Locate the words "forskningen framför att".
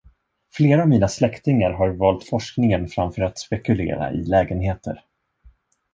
2.29-3.37